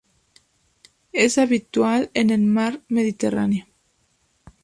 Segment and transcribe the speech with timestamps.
[1.13, 3.67] Es habitual en el mar Mediterráneo.